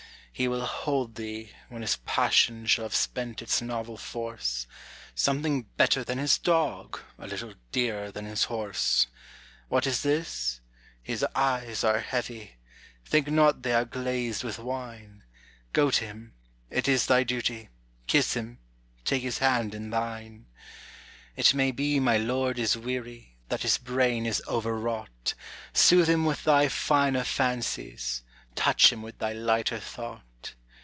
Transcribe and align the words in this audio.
He 0.33 0.47
will 0.47 0.65
hold 0.65 1.13
thee, 1.15 1.51
when 1.69 1.83
his 1.83 1.97
passion 1.97 2.65
shall 2.65 2.85
have 2.85 2.95
spent 2.95 3.43
its 3.43 3.61
novel 3.61 3.95
force, 3.95 4.65
Something 5.13 5.63
better 5.77 6.03
than 6.03 6.17
his 6.17 6.39
dog, 6.39 6.99
a 7.19 7.27
little 7.27 7.53
dearer 7.71 8.11
than 8.11 8.25
his 8.25 8.45
horse. 8.45 9.05
What 9.67 9.85
is 9.85 10.01
this? 10.01 10.59
his 11.03 11.23
eyes 11.35 11.83
are 11.83 11.99
heavy, 11.99 12.55
think 13.05 13.29
not 13.29 13.61
they 13.61 13.73
are 13.73 13.85
glazed 13.85 14.43
with 14.43 14.57
wine. 14.57 15.23
Go 15.73 15.91
to 15.91 16.05
him; 16.05 16.33
it 16.71 16.87
is 16.87 17.05
thy 17.05 17.21
duty, 17.23 17.69
kiss 18.07 18.33
him; 18.33 18.57
take 19.05 19.21
his 19.21 19.37
hand 19.39 19.75
in 19.75 19.91
thine. 19.91 20.47
It 21.35 21.53
may 21.53 21.69
be 21.69 21.99
my 21.99 22.17
lord 22.17 22.57
is 22.57 22.75
weary, 22.75 23.37
that 23.49 23.61
his 23.61 23.77
brain 23.77 24.25
is 24.25 24.41
over 24.47 24.75
wrought, 24.75 25.35
Soothe 25.73 26.09
him 26.09 26.25
with 26.25 26.45
thy 26.45 26.67
finer 26.67 27.23
fancies, 27.25 28.23
touch 28.55 28.91
him 28.91 29.03
with 29.03 29.19
thy 29.19 29.31
lighter 29.33 29.79
thought. 29.79 30.23